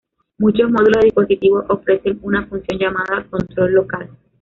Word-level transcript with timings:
Muchos 0.39 0.71
módulos 0.71 0.93
de 0.99 1.05
dispositivos 1.09 1.65
ofrecen 1.69 2.17
una 2.23 2.47
función 2.47 2.79
llamada 2.79 3.23
"control 3.29 3.73
local". 3.73 4.09